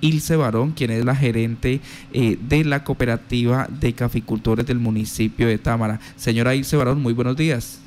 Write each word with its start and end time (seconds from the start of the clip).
Ilse 0.00 0.36
Barón, 0.36 0.72
quien 0.72 0.90
es 0.90 1.04
la 1.04 1.14
gerente 1.14 1.80
eh, 2.12 2.38
de 2.40 2.64
la 2.64 2.84
cooperativa 2.84 3.68
de 3.68 3.92
caficultores 3.92 4.66
del 4.66 4.78
municipio 4.78 5.46
de 5.46 5.58
Támara. 5.58 6.00
Señora 6.16 6.54
Ilse 6.54 6.76
Barón, 6.76 7.02
muy 7.02 7.12
buenos 7.12 7.36
días. 7.36 7.80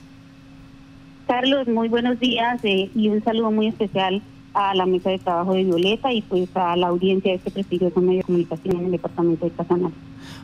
Carlos, 1.27 1.67
muy 1.67 1.87
buenos 1.87 2.19
días 2.19 2.59
eh, 2.63 2.89
y 2.93 3.07
un 3.07 3.23
saludo 3.23 3.51
muy 3.51 3.67
especial 3.67 4.21
a 4.53 4.75
la 4.75 4.85
mesa 4.85 5.09
de 5.09 5.19
trabajo 5.19 5.53
de 5.53 5.63
Violeta 5.63 6.11
y 6.13 6.21
pues 6.21 6.47
a 6.55 6.75
la 6.75 6.87
audiencia 6.87 7.31
de 7.31 7.37
este 7.37 7.51
prestigioso 7.51 7.99
medio 8.01 8.19
de 8.19 8.23
comunicación 8.23 8.77
en 8.77 8.85
el 8.85 8.91
departamento 8.91 9.45
de 9.45 9.51
Casanare. 9.51 9.93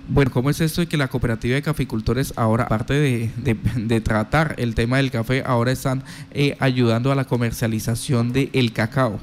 Bueno, 0.08 0.32
¿cómo 0.32 0.50
es 0.50 0.60
esto 0.62 0.82
de 0.82 0.88
que 0.88 0.98
la 0.98 1.08
cooperativa 1.08 1.56
de 1.56 1.62
caficultores 1.62 2.34
ahora, 2.36 2.64
aparte 2.64 2.94
de, 2.96 4.02
tratar 4.02 4.56
el 4.58 4.74
tema 4.74 4.98
del 4.98 5.12
café, 5.12 5.44
ahora 5.46 5.72
están 5.72 6.04
eh, 6.32 6.58
ayudando 6.60 7.12
a 7.12 7.16
la 7.16 7.26
comercialización 7.26 8.34
del 8.34 8.74
cacao? 8.74 9.20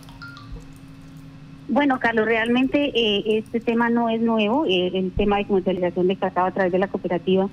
Bueno, 1.68 1.98
Carlos, 1.98 2.26
realmente 2.26 2.92
eh, 2.94 3.38
este 3.38 3.58
tema 3.58 3.90
no 3.90 4.08
es 4.08 4.20
nuevo, 4.20 4.66
eh, 4.66 4.92
el 4.94 5.10
tema 5.10 5.38
de 5.38 5.46
comercialización 5.46 6.06
de 6.06 6.14
cacao 6.14 6.46
a 6.46 6.52
través 6.52 6.70
de 6.70 6.78
la 6.78 6.86
cooperativa 6.86 7.48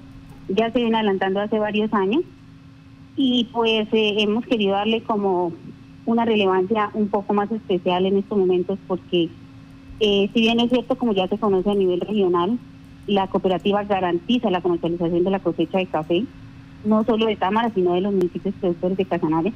ya 0.49 0.71
se 0.71 0.79
viene 0.79 0.97
adelantando 0.97 1.39
hace 1.39 1.57
varios 1.57 1.91
años 1.93 2.21
y 3.15 3.49
pues 3.51 3.87
hemos 3.91 4.45
querido 4.45 4.73
darle 4.73 5.01
como 5.01 5.53
una 6.05 6.25
relevancia 6.25 6.91
un 6.93 7.07
poco 7.07 7.33
más 7.33 7.51
especial 7.51 8.05
en 8.05 8.17
estos 8.17 8.37
momentos 8.37 8.77
porque 8.87 9.29
si 9.99 10.29
bien 10.33 10.59
es 10.59 10.69
cierto, 10.69 10.95
como 10.95 11.13
ya 11.13 11.27
se 11.27 11.37
conoce 11.37 11.71
a 11.71 11.75
nivel 11.75 12.01
regional, 12.01 12.59
la 13.07 13.27
cooperativa 13.27 13.83
garantiza 13.83 14.51
la 14.51 14.61
comercialización 14.61 15.23
de 15.23 15.31
la 15.31 15.39
cosecha 15.39 15.77
de 15.77 15.85
café, 15.85 16.25
no 16.83 17.03
solo 17.05 17.25
de 17.27 17.37
Támara, 17.37 17.71
sino 17.73 17.93
de 17.93 18.01
los 18.01 18.13
municipios 18.13 18.53
productores 18.59 18.97
de 18.97 19.05
Casanare. 19.05 19.53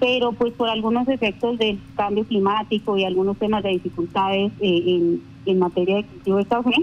Pero 0.00 0.32
pues 0.32 0.52
por 0.54 0.68
algunos 0.68 1.08
efectos 1.08 1.58
del 1.58 1.80
cambio 1.96 2.24
climático 2.24 2.96
y 2.96 3.04
algunos 3.04 3.36
temas 3.36 3.62
de 3.62 3.70
dificultades 3.70 4.52
eh, 4.60 5.20
en, 5.46 5.58
materia 5.58 5.96
de 5.96 6.04
cultivo 6.04 6.36
de 6.36 6.44
café, 6.44 6.74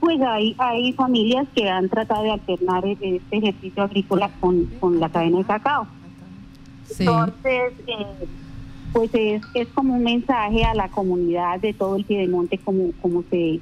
pues 0.00 0.20
hay, 0.22 0.56
hay 0.58 0.92
familias 0.94 1.46
que 1.54 1.68
han 1.68 1.88
tratado 1.88 2.22
de 2.22 2.30
alternar 2.30 2.84
e-, 2.86 2.96
este 3.00 3.36
ejercicio 3.36 3.82
agrícola 3.82 4.30
con, 4.40 4.64
con 4.80 4.98
la 4.98 5.08
cadena 5.10 5.38
de 5.38 5.44
cacao. 5.44 5.86
Entonces, 6.98 7.72
eh, 7.86 8.26
pues 8.92 9.10
es, 9.14 9.42
es 9.54 9.68
como 9.68 9.94
un 9.94 10.02
mensaje 10.02 10.64
a 10.64 10.74
la 10.74 10.88
comunidad 10.88 11.60
de 11.60 11.72
todo 11.72 11.96
el 11.96 12.04
Piedemonte, 12.04 12.58
como, 12.58 12.90
como 13.00 13.22
se 13.30 13.60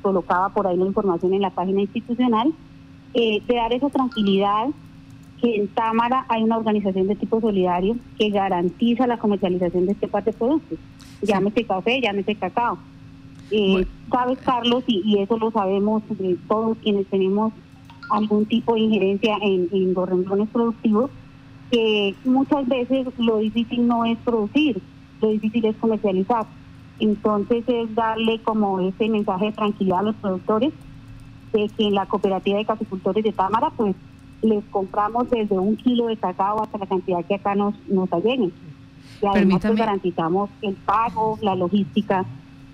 colocaba 0.00 0.48
por 0.50 0.66
ahí 0.66 0.76
la 0.76 0.86
información 0.86 1.34
en 1.34 1.42
la 1.42 1.50
página 1.50 1.82
institucional, 1.82 2.52
eh, 3.12 3.42
de 3.46 3.54
dar 3.54 3.72
esa 3.72 3.90
tranquilidad 3.90 4.68
que 5.40 5.56
en 5.56 5.68
Támara 5.68 6.26
hay 6.28 6.42
una 6.42 6.58
organización 6.58 7.06
de 7.06 7.16
tipo 7.16 7.40
solidario 7.40 7.96
que 8.18 8.30
garantiza 8.30 9.06
la 9.06 9.18
comercialización 9.18 9.86
de 9.86 9.92
este 9.92 10.08
parte 10.08 10.32
de 10.32 10.38
productos. 10.38 10.78
Llámese 11.22 11.64
café, 11.64 12.00
llámese 12.00 12.34
cacao. 12.34 12.78
Eh, 13.50 13.86
Sabes, 14.10 14.38
Carlos, 14.38 14.84
y, 14.86 15.18
eso 15.18 15.38
lo 15.38 15.50
sabemos 15.50 16.02
de 16.08 16.36
todos 16.48 16.76
quienes 16.78 17.06
tenemos 17.06 17.52
algún 18.10 18.44
tipo 18.46 18.74
de 18.74 18.80
injerencia 18.80 19.36
en, 19.40 19.68
en 19.72 19.94
los 19.94 20.08
renglones 20.08 20.48
productivos, 20.50 21.10
que 21.70 22.14
muchas 22.24 22.66
veces 22.68 23.06
lo 23.18 23.38
difícil 23.38 23.86
no 23.86 24.04
es 24.04 24.18
producir, 24.18 24.80
lo 25.20 25.28
difícil 25.28 25.64
es 25.64 25.76
comercializar. 25.76 26.46
Entonces 26.98 27.64
es 27.66 27.94
darle 27.94 28.40
como 28.42 28.80
ese 28.80 29.08
mensaje 29.08 29.46
de 29.46 29.52
tranquilidad 29.52 30.00
a 30.00 30.02
los 30.02 30.16
productores 30.16 30.72
de 31.52 31.68
que 31.68 31.88
en 31.88 31.94
la 31.94 32.06
cooperativa 32.06 32.58
de 32.58 32.64
caficultores 32.64 33.24
de 33.24 33.32
Támara 33.32 33.70
pues 33.70 33.94
les 34.42 34.64
compramos 34.66 35.28
desde 35.30 35.58
un 35.58 35.76
kilo 35.76 36.06
de 36.06 36.16
cacao 36.16 36.62
hasta 36.62 36.78
la 36.78 36.86
cantidad 36.86 37.24
que 37.24 37.34
acá 37.34 37.54
nos, 37.54 37.74
nos 37.88 38.12
alleguen. 38.12 38.52
Y 39.22 39.26
además 39.26 39.60
pues, 39.62 39.76
garantizamos 39.76 40.50
el 40.62 40.74
pago, 40.74 41.38
la 41.42 41.54
logística 41.54 42.24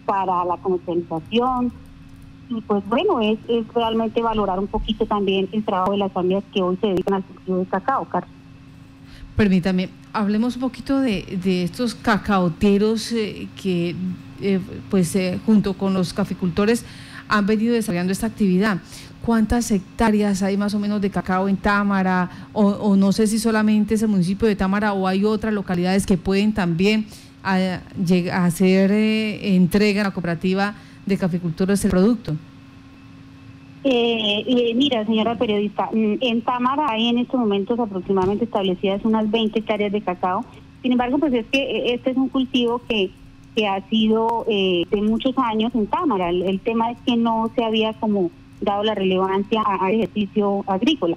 para 0.05 0.45
la 0.45 0.57
comercialización. 0.59 1.73
Y 2.49 2.61
pues 2.61 2.87
bueno, 2.89 3.21
es, 3.21 3.39
es 3.49 3.67
realmente 3.75 4.23
valorar 4.23 4.59
un 4.61 4.69
poquito 4.69 5.05
también 5.07 5.49
el 5.51 5.65
trabajo 5.65 5.93
de 5.93 5.99
las 5.99 6.13
familias 6.13 6.45
que 6.55 6.63
hoy 6.63 6.77
se 6.81 6.87
dedican 6.87 7.15
al 7.15 7.25
cultivo 7.25 7.59
de 7.59 7.67
cacao, 7.67 8.05
Carlos. 8.05 8.31
Permítame, 9.35 9.91
hablemos 10.13 10.55
un 10.55 10.63
poquito 10.63 11.01
de, 11.01 11.39
de 11.43 11.65
estos 11.65 11.95
cacaoteros 11.95 13.13
eh, 13.13 13.49
que, 13.61 13.95
eh, 14.41 14.61
pues, 14.89 15.15
eh, 15.15 15.39
junto 15.45 15.75
con 15.75 15.93
los 15.93 16.15
caficultores 16.15 16.85
han 17.29 17.47
venido 17.47 17.75
desarrollando 17.75 18.13
esta 18.13 18.29
actividad. 18.29 18.79
¿Cuántas 19.27 19.73
hectáreas 19.73 20.41
hay 20.45 20.57
más 20.57 20.73
o 20.75 20.79
menos 20.79 21.01
de 21.01 21.11
cacao 21.11 21.49
en 21.49 21.57
Támara? 21.57 22.31
O, 22.53 22.95
no 22.95 23.11
sé 23.11 23.27
si 23.27 23.41
solamente 23.41 23.95
es 23.95 24.03
el 24.03 24.09
municipio 24.09 24.47
de 24.47 24.55
Támara 24.55 24.93
o 24.93 25.09
hay 25.09 25.25
otras 25.25 25.53
localidades 25.53 26.07
que 26.07 26.17
pueden 26.17 26.53
también 26.53 27.07
hacer 27.43 28.93
entrega 28.93 30.03
a 30.03 30.05
la 30.05 30.11
cooperativa 30.13 30.77
de 31.05 31.19
caficultores 31.19 31.83
del 31.83 31.91
producto. 31.91 32.37
Eh, 33.83 34.45
eh, 34.47 34.75
mira, 34.77 35.05
señora 35.05 35.35
periodista, 35.35 35.91
mm, 35.93 36.19
en 36.21 36.43
Támara 36.43 36.87
hay 36.89 37.09
en 37.09 37.19
estos 37.19 37.41
momentos 37.41 37.81
aproximadamente 37.81 38.45
establecidas 38.45 39.05
unas 39.05 39.29
20 39.29 39.59
hectáreas 39.59 39.91
de 39.91 40.03
cacao. 40.03 40.45
Sin 40.83 40.93
embargo, 40.93 41.19
pues 41.19 41.33
es 41.35 41.47
que 41.47 41.59
eh, 41.59 41.95
este 41.95 42.13
es 42.13 42.17
un 42.17 42.29
cultivo 42.29 42.81
que, 42.89 43.11
que 43.57 43.67
ha 43.67 43.81
sido 43.89 44.45
eh, 44.49 44.85
de 44.89 45.03
muchos 45.03 45.37
años 45.37 45.75
en 45.75 45.89
Támara. 45.89 46.31
El, 46.31 46.61
tema 46.61 46.93
es 46.93 46.99
que 47.05 47.17
no 47.17 47.51
se 47.57 47.65
había 47.65 47.93
como 47.95 48.31
dado 48.61 48.83
la 48.85 48.95
relevancia 48.95 49.63
al 49.63 49.95
ejercicio 49.95 50.65
agrícola. 50.67 51.17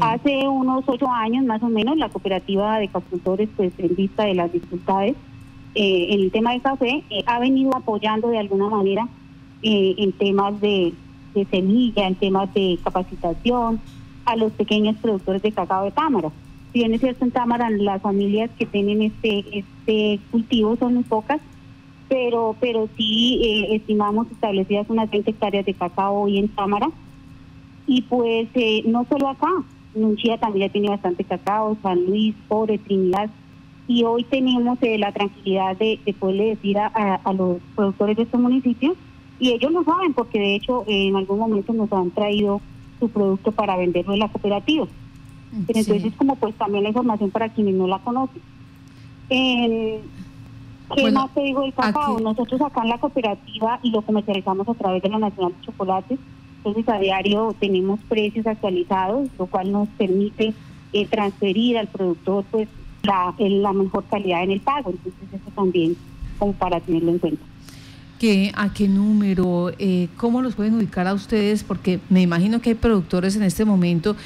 Hace 0.00 0.48
unos 0.48 0.84
ocho 0.86 1.10
años 1.10 1.44
más 1.44 1.62
o 1.62 1.68
menos 1.68 1.96
la 1.96 2.08
cooperativa 2.08 2.78
de 2.78 2.88
caficultores, 2.88 3.48
pues 3.56 3.72
en 3.78 3.94
vista 3.94 4.24
de 4.24 4.34
las 4.34 4.52
dificultades 4.52 5.16
en 5.74 6.20
el 6.20 6.30
tema 6.30 6.52
del 6.52 6.62
café, 6.62 7.04
ha 7.26 7.38
venido 7.38 7.76
apoyando 7.76 8.28
de 8.28 8.38
alguna 8.38 8.70
manera 8.70 9.06
en 9.62 10.12
temas 10.12 10.58
de 10.60 10.94
de 11.36 11.44
semilla, 11.44 12.08
en 12.08 12.16
temas 12.16 12.52
de 12.54 12.78
capacitación 12.82 13.80
a 14.24 14.34
los 14.34 14.52
pequeños 14.52 14.96
productores 14.96 15.42
de 15.42 15.52
cacao 15.52 15.84
de 15.84 15.92
Támara. 15.92 16.30
Si 16.72 16.80
bien 16.80 16.92
es 16.94 17.00
cierto, 17.00 17.24
en 17.24 17.30
Támara 17.30 17.70
las 17.70 18.02
familias 18.02 18.50
que 18.58 18.66
tienen 18.66 19.02
este, 19.02 19.44
este 19.58 20.18
cultivo 20.30 20.76
son 20.76 20.94
muy 20.94 21.04
pocas, 21.04 21.40
pero, 22.16 22.56
pero 22.60 22.88
sí 22.96 23.40
eh, 23.44 23.76
estimamos 23.76 24.26
establecidas 24.30 24.88
unas 24.88 25.10
20 25.10 25.32
hectáreas 25.32 25.66
de 25.66 25.74
cacao 25.74 26.22
hoy 26.22 26.38
en 26.38 26.48
Támara. 26.48 26.88
Y 27.86 28.02
pues 28.02 28.48
eh, 28.54 28.82
no 28.86 29.04
solo 29.04 29.28
acá, 29.28 29.50
Nunchía 29.94 30.38
también 30.38 30.68
ya 30.68 30.72
tiene 30.72 30.88
bastante 30.88 31.24
cacao, 31.24 31.76
San 31.82 32.06
Luis, 32.06 32.34
Pobre, 32.48 32.78
Trinidad. 32.78 33.28
Y 33.86 34.04
hoy 34.04 34.24
tenemos 34.24 34.78
eh, 34.80 34.96
la 34.96 35.12
tranquilidad 35.12 35.76
de, 35.76 36.00
de 36.06 36.14
poderle 36.14 36.46
decir 36.46 36.78
a, 36.78 36.86
a 37.16 37.32
los 37.34 37.58
productores 37.74 38.16
de 38.16 38.22
estos 38.22 38.40
municipios 38.40 38.96
y 39.38 39.50
ellos 39.50 39.70
lo 39.70 39.84
saben 39.84 40.14
porque 40.14 40.38
de 40.38 40.54
hecho 40.54 40.84
en 40.86 41.16
algún 41.16 41.38
momento 41.38 41.74
nos 41.74 41.92
han 41.92 42.10
traído 42.12 42.62
su 42.98 43.10
producto 43.10 43.52
para 43.52 43.76
venderlo 43.76 44.14
en 44.14 44.20
la 44.20 44.28
cooperativa. 44.28 44.86
Pero 45.66 45.78
entonces 45.78 46.14
como 46.16 46.36
pues 46.36 46.54
también 46.54 46.82
la 46.82 46.88
información 46.88 47.30
para 47.30 47.50
quienes 47.50 47.74
no 47.74 47.86
la 47.86 47.98
conocen. 47.98 48.40
¿Qué 50.94 51.10
más 51.10 51.32
te 51.34 51.40
digo 51.42 51.62
del 51.62 51.74
cacao? 51.74 52.20
Nosotros 52.20 52.60
acá 52.60 52.82
en 52.82 52.90
la 52.90 52.98
cooperativa 52.98 53.80
y 53.82 53.90
lo 53.90 54.02
comercializamos 54.02 54.68
a 54.68 54.74
través 54.74 55.02
de 55.02 55.08
la 55.08 55.18
Nacional 55.18 55.52
de 55.52 55.66
Chocolates. 55.66 56.18
Entonces 56.58 56.88
a 56.88 56.98
diario 56.98 57.54
tenemos 57.58 58.00
precios 58.08 58.46
actualizados, 58.46 59.28
lo 59.38 59.46
cual 59.46 59.72
nos 59.72 59.88
permite 59.90 60.54
eh, 60.92 61.06
transferir 61.06 61.78
al 61.78 61.88
productor 61.88 62.44
pues 62.50 62.68
la, 63.02 63.34
la 63.38 63.72
mejor 63.72 64.04
calidad 64.04 64.42
en 64.42 64.52
el 64.52 64.60
pago. 64.60 64.90
Entonces 64.90 65.28
eso 65.32 65.50
también 65.54 65.96
como 66.38 66.52
para 66.52 66.80
tenerlo 66.80 67.12
en 67.12 67.18
cuenta 67.18 67.44
que, 68.18 68.52
a 68.54 68.72
qué 68.72 68.88
número, 68.88 69.72
eh, 69.78 70.08
cómo 70.16 70.42
los 70.42 70.54
pueden 70.54 70.74
ubicar 70.74 71.06
a 71.06 71.14
ustedes, 71.14 71.64
porque 71.64 72.00
me 72.08 72.22
imagino 72.22 72.60
que 72.60 72.70
hay 72.70 72.74
productores 72.74 73.36
en 73.36 73.42
este 73.42 73.64
momento 73.64 74.16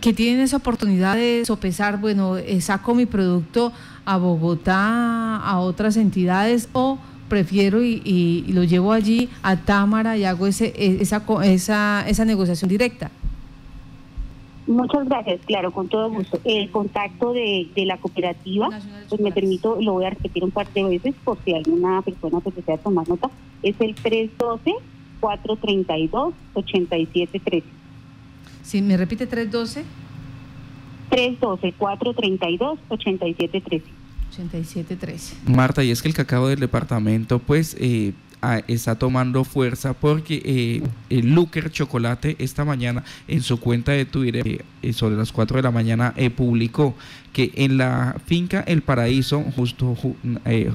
que 0.00 0.12
tienen 0.12 0.40
esa 0.40 0.58
oportunidad 0.58 1.16
de 1.16 1.44
sopesar, 1.44 2.00
bueno, 2.00 2.36
eh, 2.36 2.60
saco 2.60 2.94
mi 2.94 3.06
producto 3.06 3.72
a 4.04 4.16
Bogotá, 4.16 5.36
a 5.36 5.58
otras 5.60 5.96
entidades, 5.96 6.68
o 6.72 6.98
prefiero 7.28 7.82
y, 7.82 8.44
lo 8.48 8.64
llevo 8.64 8.92
allí 8.92 9.28
a 9.42 9.56
Támara 9.56 10.16
y 10.16 10.24
hago 10.24 10.46
ese, 10.46 10.72
e, 10.76 10.98
esa, 11.00 11.22
esa, 11.44 12.04
esa 12.08 12.24
negociación 12.24 12.68
directa. 12.68 13.10
Muchas 14.66 15.06
gracias, 15.06 15.40
claro, 15.46 15.70
con 15.70 15.88
todo 15.88 16.10
gusto. 16.10 16.40
El 16.44 16.70
contacto 16.70 17.32
de, 17.32 17.68
de 17.76 17.86
la 17.86 17.98
cooperativa, 17.98 18.68
pues 19.08 19.20
me 19.20 19.30
permito, 19.30 19.78
lo 19.80 19.92
voy 19.92 20.06
a 20.06 20.10
repetir 20.10 20.42
un 20.42 20.50
par 20.50 20.66
de 20.72 20.82
veces 20.82 21.14
por 21.24 21.38
si 21.44 21.54
alguna 21.54 22.02
persona 22.02 22.40
pues 22.40 22.56
desea 22.56 22.76
tomar 22.78 23.08
nota, 23.08 23.30
es 23.62 23.80
el 23.80 23.94
312-432-8713. 25.20 27.62
Sí, 28.66 28.82
¿me 28.82 28.96
repite 28.96 29.28
312? 29.28 29.84
312-432-8713. 31.10 33.82
8713. 34.32 35.36
Marta, 35.46 35.84
y 35.84 35.92
es 35.92 36.02
que 36.02 36.08
el 36.08 36.14
cacao 36.14 36.48
del 36.48 36.58
departamento, 36.58 37.38
pues, 37.38 37.76
eh, 37.78 38.12
está 38.66 38.96
tomando 38.96 39.44
fuerza 39.44 39.92
porque 39.92 40.42
eh, 40.44 40.82
el 41.10 41.32
Luker 41.32 41.70
Chocolate 41.70 42.34
esta 42.40 42.64
mañana 42.64 43.04
en 43.28 43.42
su 43.42 43.60
cuenta 43.60 43.92
de 43.92 44.04
Twitter 44.04 44.64
eh, 44.82 44.92
sobre 44.92 45.14
las 45.16 45.30
4 45.32 45.56
de 45.56 45.62
la 45.62 45.70
mañana 45.70 46.12
publicó 46.36 46.94
que 47.32 47.52
en 47.54 47.78
la 47.78 48.16
finca 48.26 48.64
El 48.66 48.82
Paraíso, 48.82 49.42
justo 49.54 49.96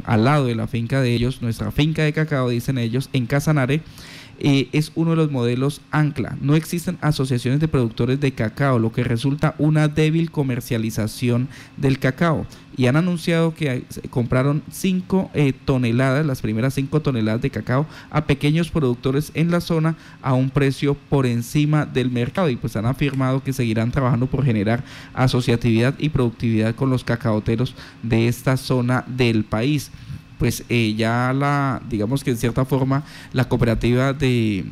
al 0.06 0.24
lado 0.24 0.46
de 0.46 0.56
la 0.56 0.68
finca 0.68 1.02
de 1.02 1.14
ellos, 1.14 1.42
nuestra 1.42 1.72
finca 1.72 2.04
de 2.04 2.14
cacao, 2.14 2.48
dicen 2.50 2.78
ellos, 2.78 3.10
en 3.14 3.26
Casanare, 3.26 3.82
eh, 4.44 4.70
es 4.72 4.92
uno 4.96 5.12
de 5.12 5.18
los 5.18 5.30
modelos 5.30 5.82
ancla. 5.92 6.36
No 6.42 6.56
existen 6.56 6.98
asociaciones 7.02 7.60
de 7.60 7.68
productores 7.68 8.20
de 8.20 8.32
cacao, 8.32 8.80
lo 8.80 8.92
que 8.92 9.04
resulta 9.04 9.54
una 9.60 9.88
débil 9.88 10.32
comercialización 10.32 11.48
del 11.78 12.00
cacao. 12.00 12.48
Y 12.76 12.88
han 12.88 12.96
anunciado 12.96 13.54
que 13.54 13.84
compraron 14.10 14.64
5 14.72 15.30
eh, 15.36 15.54
toneladas, 15.54 16.26
las 16.26 16.42
primeras 16.42 16.74
5 16.74 17.02
toneladas 17.02 17.44
de 17.44 17.52
cacao, 17.52 17.86
a 18.10 18.26
pequeños 18.26 18.72
productores 18.72 19.32
en 19.36 19.52
la 19.52 19.62
zona 19.62 19.96
a 20.24 20.34
un 20.34 20.50
precio 20.50 20.96
por 20.96 21.28
encima 21.28 21.86
del 21.86 22.10
mercado. 22.10 22.50
Y 22.50 22.56
pues 22.56 22.76
han 22.76 22.88
afirmado 22.88 23.44
que 23.44 23.54
seguirán 23.54 23.92
trabajando 23.92 24.26
por 24.26 24.44
generar 24.44 24.84
asociatividad 25.14 25.94
y 26.00 26.10
productividad 26.10 26.74
con 26.74 26.90
los 26.90 27.04
cacaoteros 27.04 27.76
de 28.02 28.28
esta 28.28 28.58
zona 28.58 29.06
del 29.08 29.44
país 29.44 29.92
pues 30.42 30.64
eh, 30.70 30.96
ya 30.98 31.34
la, 31.34 31.84
digamos 31.88 32.24
que 32.24 32.32
en 32.32 32.38
cierta 32.38 32.66
forma, 32.66 33.04
la 33.32 33.48
cooperativa 33.48 34.12
de, 34.12 34.66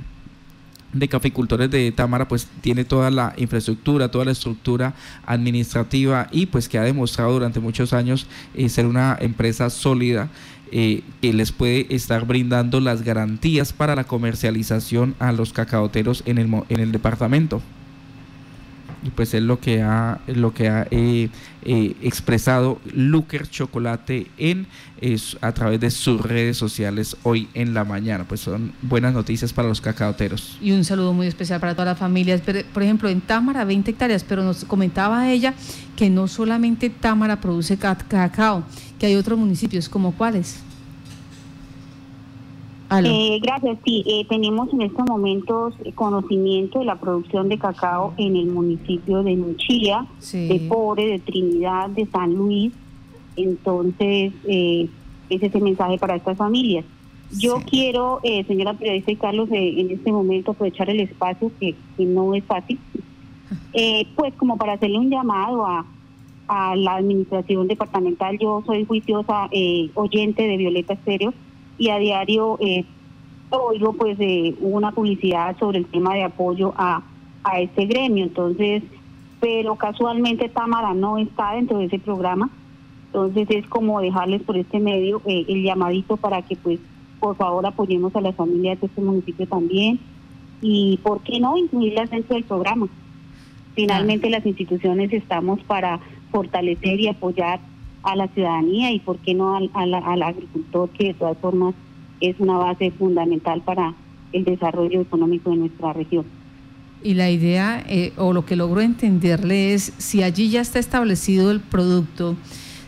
de 0.94 1.08
caficultores 1.08 1.70
de 1.70 1.92
Támara 1.92 2.28
pues 2.28 2.48
tiene 2.62 2.86
toda 2.86 3.12
la 3.12 3.36
infraestructura, 3.38 4.10
toda 4.10 4.26
la 4.26 4.32
estructura 4.32 4.96
administrativa 5.28 6.28
y 6.32 6.48
pues 6.48 6.68
que 6.68 6.80
ha 6.80 6.82
demostrado 6.82 7.34
durante 7.34 7.60
muchos 7.60 7.94
años 7.94 8.26
eh, 8.56 8.68
ser 8.68 8.88
una 8.88 9.16
empresa 9.22 9.70
sólida 9.70 10.32
eh, 10.72 11.04
que 11.22 11.34
les 11.34 11.52
puede 11.52 11.86
estar 11.94 12.26
brindando 12.26 12.80
las 12.80 13.04
garantías 13.04 13.72
para 13.72 13.96
la 13.96 14.06
comercialización 14.06 15.14
a 15.20 15.32
los 15.34 15.54
cacaoteros 15.54 16.24
en 16.26 16.40
el, 16.40 16.52
en 16.70 16.80
el 16.80 16.92
departamento 16.92 17.62
y 19.04 19.10
pues 19.10 19.34
es 19.34 19.42
lo 19.42 19.60
que 19.60 19.82
ha, 19.82 20.20
lo 20.28 20.54
que 20.54 20.70
ha 20.70 20.88
eh, 20.92 21.30
eh, 21.64 21.96
expresado 22.02 22.80
Luker 22.94 23.48
Chocolate 23.48 24.28
en 24.38 24.68
a 25.42 25.52
través 25.54 25.80
de 25.80 25.92
sus 25.92 26.20
redes 26.22 26.58
sociales 26.58 27.16
hoy 27.24 27.48
en 27.54 27.74
la 27.74 27.86
mañana. 27.86 28.26
Pues 28.28 28.42
son 28.42 28.74
buenas 28.82 29.14
noticias 29.14 29.54
para 29.54 29.68
los 29.68 29.80
cacaoteros. 29.80 30.58
Y 30.62 30.72
un 30.72 30.84
saludo 30.84 31.14
muy 31.14 31.28
especial 31.28 31.60
para 31.60 31.74
todas 31.74 31.88
las 31.88 31.98
familias. 31.98 32.42
Por 32.42 32.84
ejemplo, 32.84 33.08
en 33.08 33.22
Támara 33.22 33.64
20 33.64 33.92
hectáreas, 33.92 34.24
pero 34.24 34.44
nos 34.44 34.66
comentaba 34.66 35.32
ella 35.32 35.54
que 35.96 36.10
no 36.10 36.28
solamente 36.28 36.90
Támara 36.90 37.40
produce 37.40 37.78
cacao, 37.78 38.64
que 39.00 39.06
hay 39.06 39.16
otros 39.16 39.40
municipios, 39.40 39.88
como 39.88 40.14
cuáles. 40.14 40.60
Eh, 42.92 43.40
gracias. 43.42 43.78
Sí, 43.86 44.04
eh, 44.08 44.26
tenemos 44.28 44.74
en 44.74 44.82
estos 44.82 45.06
momentos 45.06 45.76
conocimiento 45.94 46.80
de 46.80 46.86
la 46.86 46.96
producción 46.96 47.48
de 47.48 47.60
cacao 47.60 48.14
en 48.18 48.36
el 48.36 48.48
municipio 48.48 49.22
de 49.22 49.36
Nuchía, 49.36 50.08
de 50.32 50.66
Pobre, 50.68 51.06
de 51.06 51.20
Trinidad, 51.20 51.90
de 51.90 52.08
San 52.08 52.34
Luis. 52.34 52.74
Entonces, 53.36 54.34
eh, 54.48 54.90
ese 55.30 55.46
es 55.46 55.56
el 55.56 55.62
mensaje 55.62 55.98
para 56.00 56.16
estas 56.16 56.38
familias. 56.38 56.84
Yo 57.38 57.58
quiero, 57.70 58.22
eh, 58.24 58.44
señora 58.46 58.74
periodista 58.74 59.12
y 59.12 59.16
Carlos, 59.18 59.50
en 59.52 59.92
este 59.92 60.12
momento 60.12 60.52
aprovechar 60.52 60.90
el 60.90 61.00
espacio 61.00 61.52
que, 61.60 61.76
no 62.00 62.34
es 62.34 62.44
fácil, 62.44 62.80
pues 64.16 64.34
como 64.36 64.58
para 64.58 64.74
hacerle 64.74 64.98
un 64.98 65.12
llamado 65.12 65.64
a, 65.68 65.86
a 66.48 66.76
la 66.76 66.96
administración 66.96 67.68
departamental. 67.68 68.40
Yo 68.40 68.64
soy 68.66 68.84
juiciosa 68.86 69.48
oyente 69.94 70.48
de 70.48 70.58
Violeta 70.58 70.94
Estéreo 70.94 71.36
y 71.80 71.90
a 71.90 71.98
diario 71.98 72.58
eh, 72.60 72.86
oigo 73.50 73.94
pues 73.94 74.18
eh, 74.20 74.54
una 74.60 74.92
publicidad 74.92 75.58
sobre 75.58 75.80
el 75.80 75.86
tema 75.86 76.14
de 76.14 76.24
apoyo 76.24 76.74
a, 76.78 77.02
a 77.44 77.60
este 77.60 77.86
gremio. 77.86 78.26
Entonces, 78.26 78.84
pero 79.40 79.76
casualmente 79.76 80.50
Tamara 80.50 80.94
no 80.94 81.18
está 81.18 81.54
dentro 81.54 81.80
de 81.80 81.86
ese 81.86 81.98
programa. 81.98 82.50
Entonces 83.08 83.48
es 83.50 83.66
como 83.68 84.02
dejarles 84.02 84.44
por 84.44 84.56
este 84.58 84.80
medio 84.80 85.22
eh, 85.26 85.46
el 85.48 85.64
llamadito 85.64 86.18
para 86.18 86.44
que 86.44 86.56
pues 86.56 86.80
por 87.20 87.36
favor 87.36 87.66
apoyemos 87.66 88.16
a 88.16 88.22
las 88.22 88.36
familias 88.36 88.80
de 88.80 88.88
este 88.88 89.02
municipio 89.02 89.48
también 89.48 90.00
y 90.62 91.00
por 91.02 91.22
qué 91.22 91.40
no 91.40 91.58
incluirlas 91.58 92.12
dentro 92.12 92.36
del 92.36 92.44
programa. 92.44 92.88
Finalmente 93.74 94.30
las 94.30 94.46
instituciones 94.46 95.12
estamos 95.12 95.60
para 95.64 96.00
fortalecer 96.32 97.00
y 97.00 97.08
apoyar 97.08 97.60
a 98.04 98.16
la 98.16 98.28
ciudadanía 98.30 98.92
y 98.92 99.00
por 99.00 99.18
qué 99.20 99.34
no 99.34 99.56
al, 99.56 99.70
al, 99.74 100.24
agricultor 100.24 100.90
que 100.90 101.08
de 101.08 101.14
todas 101.14 101.38
formas 101.38 101.76
es 102.22 102.36
una 102.40 102.58
base 102.58 102.92
fundamental 102.92 103.62
para 103.62 103.94
el 104.32 104.44
desarrollo 104.44 105.02
económico 105.02 105.52
de 105.52 105.58
nuestra 105.58 105.94
región. 105.94 106.26
Y 107.02 107.14
la 107.14 107.30
idea, 107.30 107.84
eh, 107.88 108.12
o 108.18 108.34
lo 108.34 108.46
que 108.46 108.56
logro 108.56 108.82
entenderle 108.82 109.74
es, 109.74 109.94
si 109.98 110.22
allí 110.22 110.50
ya 110.50 110.62
está 110.62 110.80
establecido 110.80 111.50
el 111.50 111.62
producto, 111.62 112.36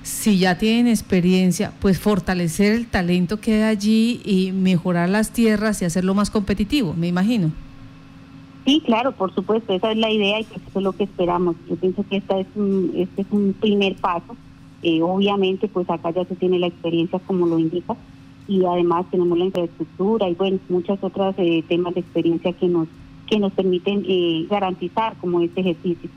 si 0.04 0.38
ya 0.38 0.58
tienen 0.58 0.88
experiencia, 0.88 1.74
pues 1.80 2.00
fortalecer 2.00 2.74
el 2.74 2.88
talento 2.88 3.40
que 3.40 3.56
hay 3.56 3.64
allí 3.64 4.22
y 4.26 4.52
mejorar 4.52 5.10
las 5.10 5.32
tierras 5.32 5.82
y 5.82 5.86
hacerlo 5.86 6.14
más 6.14 6.30
competitivo, 6.30 6.94
me 6.94 7.08
imagino. 7.08 7.52
Sí, 8.66 8.82
claro, 8.86 9.14
por 9.14 9.34
supuesto, 9.34 9.74
esa 9.74 9.92
es 9.92 9.98
la 9.98 10.12
idea 10.12 10.40
y 10.40 10.44
pues 10.44 10.62
eso 10.68 10.80
es 10.80 10.84
lo 10.84 10.92
que 10.92 11.06
esperamos. 11.06 11.56
Yo 11.70 11.76
pienso 11.78 12.06
que 12.08 12.18
esta 12.18 12.40
es 12.40 12.48
un, 12.56 12.92
este 12.96 13.22
es 13.22 13.28
un 13.32 13.54
primer 13.60 13.96
paso 13.96 14.36
eh, 14.82 15.02
obviamente, 15.02 15.68
pues 15.68 15.90
acá 15.90 16.12
ya 16.12 16.26
se 16.26 16.36
tiene 16.36 16.60
la 16.60 16.68
experiencia 16.68 17.20
como 17.20 17.46
lo 17.46 17.60
indica 17.60 17.96
y 18.48 18.66
además 18.66 19.06
tenemos 19.12 19.38
la 19.38 19.46
infraestructura 19.46 20.30
y 20.30 20.34
bueno, 20.36 20.60
muchas 20.70 21.04
otras 21.04 21.36
eh, 21.38 21.64
temas 21.68 21.94
de 21.94 22.02
experiencia 22.02 22.54
que 22.54 22.68
nos 22.68 22.88
que 23.28 23.40
nos 23.40 23.54
permiten 23.54 24.04
eh, 24.06 24.46
garantizar 24.50 25.16
como 25.22 25.40
este 25.40 25.62
ejercicio. 25.62 26.10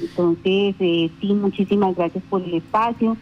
Entonces, 0.00 0.74
sí, 0.78 1.32
muchísimas 1.34 1.94
gracias 1.94 2.24
por 2.28 2.42
el 2.42 2.54
espacio, 2.54 3.16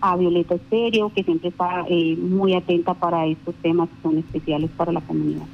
a 0.00 0.16
Violeta 0.16 0.54
Estéreo, 0.54 1.12
que 1.12 1.22
siempre 1.22 1.50
está 1.50 1.84
muy 2.18 2.54
atenta 2.54 2.94
para 2.94 3.26
estos 3.26 3.54
temas 3.56 3.90
que 3.90 4.02
son 4.02 4.18
especiales 4.18 4.70
para 4.76 4.92
la 4.92 5.02
comunidad 5.02 5.46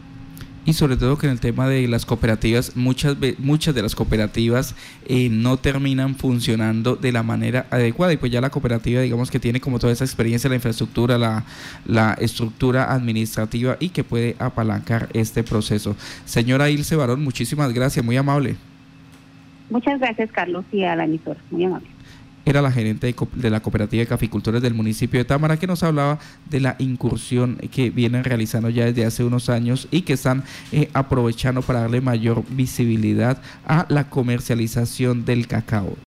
y 0.67 0.73
sobre 0.73 0.97
todo 0.97 1.17
que 1.17 1.27
en 1.27 1.33
el 1.33 1.41
tema 1.41 1.69
de 1.69 1.87
las 1.89 2.05
cooperativas, 2.05 2.77
muchas, 2.77 3.17
muchas 3.39 3.75
de 3.75 3.83
las 3.83 3.95
cooperativas 3.95 4.75
eh, 5.07 5.29
no 5.31 5.57
terminan 5.57 6.17
funcionando 6.17 6.97
de 6.97 7.13
la 7.13 7.23
manera 7.23 7.67
adecuada 7.71 8.13
y 8.13 8.17
pues 8.17 8.33
ya 8.33 8.41
la 8.41 8.51
cooperativa 8.51 9.01
digamos 9.01 9.31
que 9.31 9.39
tiene 9.39 9.61
como 9.61 9.79
toda 9.79 9.93
esa 9.93 10.05
experiencia, 10.05 10.51
la 10.51 10.57
infraestructura, 10.57 11.17
la, 11.17 11.45
la 11.87 12.15
estructura 12.15 12.93
administrativa 12.93 13.77
y 13.81 13.91
que 13.91 14.05
puede 14.05 14.37
apalancar 14.39 15.09
este 15.15 15.43
proceso. 15.45 15.97
Señora 16.25 16.69
Ilse 16.69 16.97
Barón, 16.97 17.23
muchísimas 17.23 17.73
gracias, 17.73 18.05
muy 18.05 18.17
amable. 18.17 18.57
Muchas 19.71 19.99
gracias 19.99 20.31
Carlos 20.33 20.65
y 20.73 20.85
a 20.85 20.97
la 20.97 21.05
emisora, 21.05 21.41
muy 21.51 21.65
amable 21.65 21.96
era 22.47 22.63
la 22.63 22.73
gerente 22.73 23.15
de, 23.35 23.51
la 23.51 23.61
cooperativa 23.61 24.01
de 24.01 24.07
caficultores 24.07 24.63
del 24.63 24.73
municipio 24.73 25.19
de 25.19 25.25
Támara 25.25 25.59
que 25.59 25.67
nos 25.67 25.83
hablaba 25.83 26.19
de 26.49 26.61
la 26.61 26.77
incursión 26.79 27.57
que 27.71 27.91
vienen 27.91 28.25
realizando 28.25 28.71
ya 28.71 28.87
desde 28.87 29.05
hace 29.05 29.25
unos 29.25 29.51
años 29.51 29.89
y 29.91 30.03
que 30.03 30.15
están 30.15 30.45
eh, 30.73 30.89
aprovechando 30.95 31.61
para 31.61 31.81
darle 31.81 32.01
mayor 32.01 32.45
visibilidad 32.49 33.43
a 33.67 33.85
la 33.89 34.09
comercialización 34.09 35.25
del 35.25 35.49
cacao. 35.49 35.93